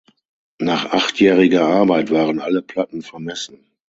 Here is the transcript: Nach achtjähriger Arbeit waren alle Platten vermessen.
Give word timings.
Nach 0.57 0.93
achtjähriger 0.93 1.67
Arbeit 1.67 2.09
waren 2.09 2.39
alle 2.39 2.63
Platten 2.63 3.03
vermessen. 3.03 3.59